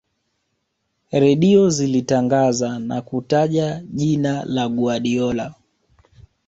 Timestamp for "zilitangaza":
1.69-2.79